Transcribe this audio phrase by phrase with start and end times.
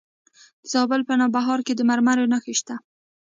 [0.61, 2.75] د زابل په نوبهار کې د مرمرو نښې شته.